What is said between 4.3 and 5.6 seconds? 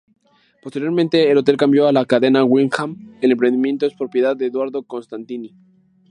de Eduardo Constantini.